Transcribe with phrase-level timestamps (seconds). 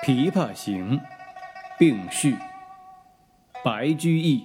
[0.02, 0.98] 《琵琶行》
[1.78, 2.34] 并序，
[3.62, 4.44] 白居易。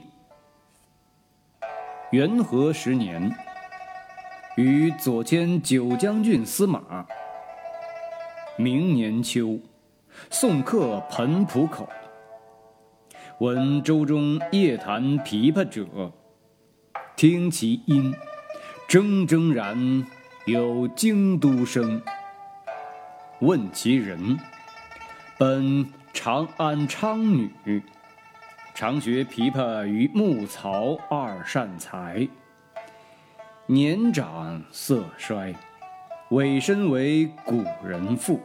[2.12, 3.34] 元和十年，
[4.58, 7.06] 与左迁九将军司马。
[8.58, 9.58] 明年秋，
[10.30, 11.88] 送客湓浦口。
[13.40, 16.12] 闻舟中夜弹琵琶者，
[17.16, 18.14] 听其音，
[18.90, 20.06] 铮铮然
[20.48, 22.02] 有京都声。
[23.40, 24.38] 问其人。
[25.38, 27.84] 本长安昌女，
[28.74, 32.26] 常学琵琶于木曹二善才。
[33.66, 35.54] 年长色衰，
[36.30, 38.40] 委身为古人妇。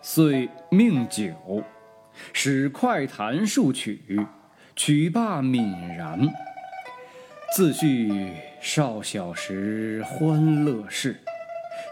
[0.00, 1.64] 遂命酒，
[2.32, 4.24] 使快弹数曲，
[4.76, 6.28] 曲罢泯然。
[7.56, 11.20] 自叙少小时欢乐事，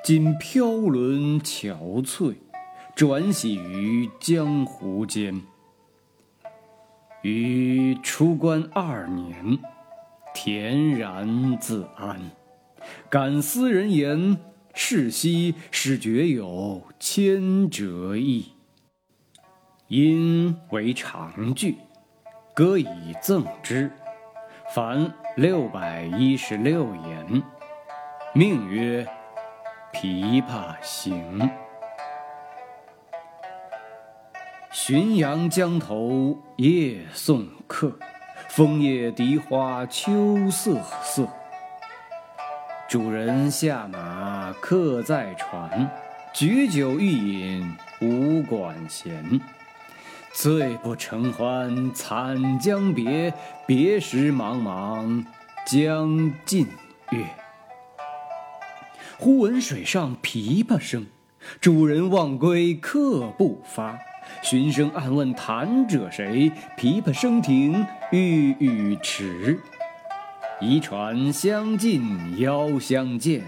[0.04, 2.36] 今飘沦憔悴。
[2.98, 5.40] 转徙于江湖间。
[7.22, 9.56] 于出关二年，
[10.34, 12.20] 恬然自安。
[13.08, 14.36] 感斯人言，
[14.74, 18.50] 世夕始觉有千折意。
[19.86, 21.76] 因为长句，
[22.52, 23.92] 歌以赠之，
[24.74, 27.42] 凡六百一十六言，
[28.34, 29.06] 命曰
[29.96, 31.38] 《琵琶行》。
[34.80, 37.92] 浔阳江头夜送客，
[38.48, 41.28] 枫叶荻花秋瑟瑟。
[42.88, 45.90] 主人下马客在船，
[46.32, 49.40] 举酒欲饮无管弦。
[50.32, 53.34] 醉不成欢惨将别，
[53.66, 55.26] 别时茫茫
[55.66, 56.68] 江浸
[57.10, 57.26] 月。
[59.18, 61.04] 忽闻水上琵琶声，
[61.60, 63.98] 主人忘归客不发。
[64.42, 66.50] 寻声暗问弹者谁？
[66.76, 69.58] 琵琶声停欲语迟。
[70.60, 73.42] 移船相近邀相见，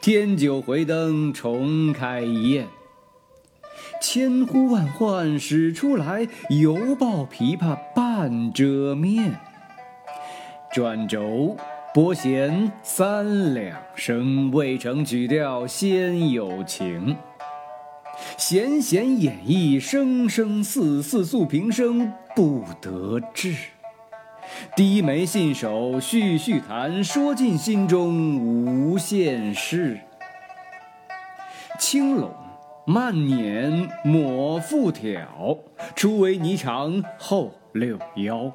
[0.00, 2.66] 添酒回灯重开宴。
[4.00, 9.38] 千呼万唤始出来，犹抱琵琶半遮面。
[10.72, 11.56] 转轴
[11.94, 17.16] 拨弦三两声，未成曲调先有情。
[18.36, 23.54] 弦弦掩抑，声声似似诉平生不得志。
[24.74, 29.98] 低眉信手续续弹，说尽心中无限事。
[31.78, 32.32] 轻拢
[32.86, 35.58] 慢捻抹复挑，
[35.94, 38.52] 初为霓裳后六幺。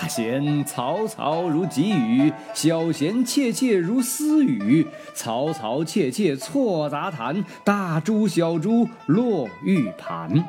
[0.00, 4.86] 大弦嘈嘈如急雨，小弦切切如私语。
[5.12, 10.48] 嘈嘈切切错杂弹，大珠小珠落玉盘。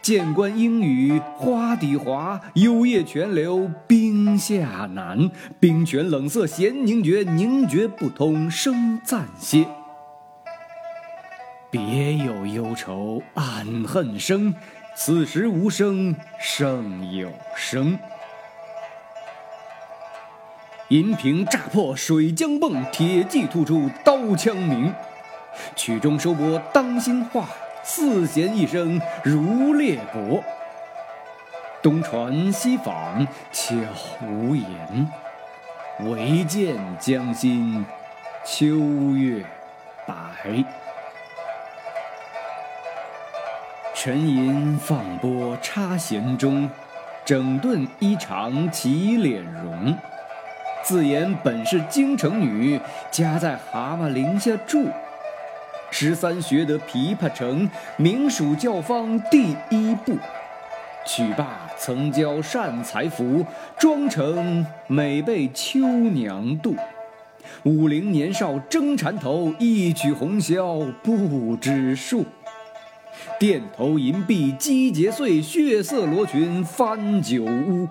[0.00, 5.30] 间关莺语花底滑，幽咽泉流冰下难。
[5.60, 9.64] 冰泉冷涩弦凝绝，凝绝不通声暂歇。
[11.70, 14.52] 别有忧愁暗恨生。
[14.94, 17.98] 此时无声胜有声。
[20.88, 24.92] 银瓶乍破水浆迸，铁骑突出刀枪鸣。
[25.74, 27.48] 曲终收拨当心画，
[27.82, 30.42] 四弦一声如裂帛。
[31.82, 33.74] 东传西舫悄
[34.22, 35.10] 无言，
[36.00, 37.84] 唯见江心
[38.44, 38.66] 秋
[39.16, 39.44] 月
[40.06, 40.64] 白。
[44.04, 46.68] 沉吟放拨插弦中，
[47.24, 49.96] 整顿衣裳起敛容。
[50.82, 52.80] 自言本是京城女，
[53.12, 54.88] 家在蛤蟆陵下住。
[55.92, 60.18] 十三学得琵琶成，名属教坊第一部。
[61.06, 63.46] 曲罢曾教善才服，
[63.78, 66.74] 妆成每被秋娘妒。
[67.62, 72.26] 五陵年少争缠头，一曲红绡不知数。
[73.38, 77.88] 钿头银篦击节碎，血色罗裙翻酒污。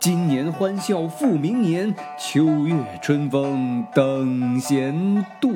[0.00, 5.54] 今年欢笑复明年，秋月春风等闲度。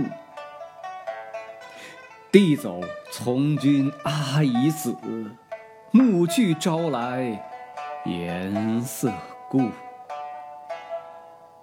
[2.30, 2.80] 弟走
[3.10, 4.94] 从军阿姨死，
[5.90, 7.42] 暮去朝来
[8.04, 9.10] 颜色
[9.48, 9.70] 故。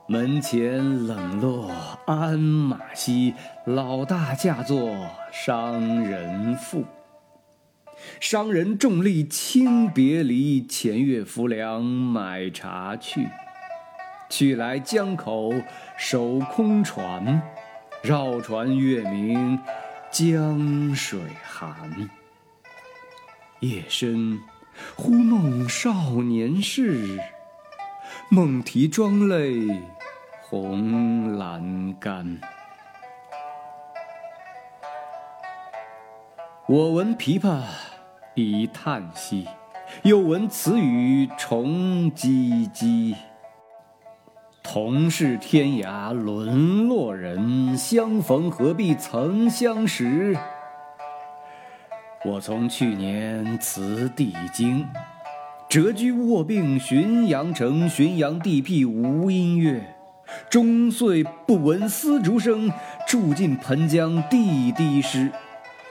[0.08, 1.72] 门前冷落
[2.06, 3.34] 鞍马稀，
[3.66, 6.84] 老大嫁作商人妇。
[8.20, 13.28] 商人重利轻别离，前月浮梁买茶去。
[14.30, 15.54] 去来江口
[15.98, 17.42] 守空船，
[18.02, 19.60] 绕船月明
[20.12, 22.10] 江水寒。
[23.60, 24.40] 夜深
[24.96, 27.20] 忽梦少年事，
[28.30, 29.68] 梦啼妆泪
[30.42, 32.40] 红阑干。
[36.68, 37.62] 我闻琵琶
[38.36, 39.48] 已叹息，
[40.04, 43.16] 又闻此语重唧唧。
[44.62, 50.38] 同是天涯沦落人，相逢何必曾相识。
[52.26, 54.86] 我从去年辞帝京，
[55.70, 57.88] 谪居卧病浔阳城。
[57.88, 59.96] 浔阳地僻无音乐，
[60.50, 62.70] 终岁不闻丝竹声。
[63.08, 65.32] 住近湓江地低湿，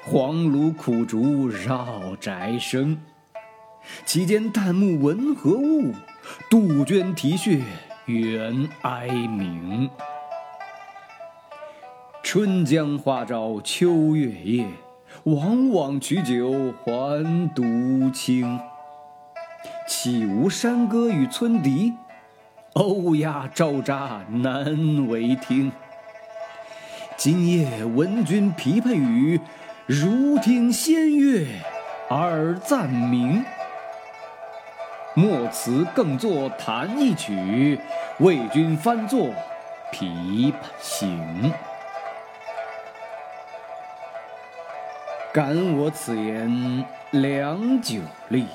[0.06, 2.98] 黄芦苦竹绕宅生。
[4.04, 5.94] 其间旦暮闻何物？
[6.50, 7.62] 杜鹃啼血。
[8.04, 9.88] 猿哀鸣，
[12.22, 14.66] 春江花朝秋月夜，
[15.22, 16.52] 往往取酒
[16.82, 18.60] 还独倾。
[19.88, 21.94] 岂无山歌与村笛？
[22.74, 25.72] 欧鸦昭喳难为听。
[27.16, 29.40] 今夜闻君琵琶语，
[29.86, 31.46] 如听仙乐
[32.08, 33.44] 耳暂明。
[35.12, 37.78] 莫辞更作弹一曲，
[38.20, 39.26] 为君翻作
[39.92, 41.52] 《琵琶行》。
[45.34, 48.46] 感我此言良久立，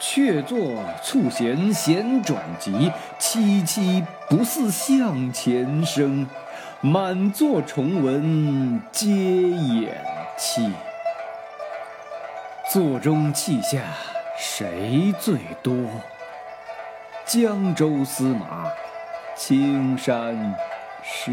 [0.00, 2.90] 却坐促弦弦转急，
[3.20, 6.26] 凄凄不似向前声，
[6.80, 9.94] 满座重闻皆掩
[10.36, 10.72] 气。
[12.72, 13.82] 座中泣下。
[14.36, 15.72] 谁最多？
[17.24, 18.68] 江州司马
[19.36, 20.56] 青衫
[21.04, 21.30] 湿。